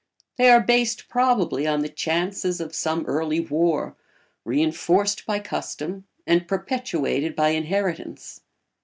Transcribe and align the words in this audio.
They 0.37 0.49
are 0.49 0.59
based 0.59 1.07
probably 1.09 1.67
on 1.67 1.81
the 1.83 1.87
chances 1.87 2.59
of 2.59 2.73
some 2.73 3.05
early 3.05 3.39
war, 3.39 3.95
reinforced 4.43 5.27
by 5.27 5.37
custom 5.37 6.05
and 6.25 6.47
perpetuated 6.47 7.35
by 7.35 7.49
inheritance. 7.49 8.41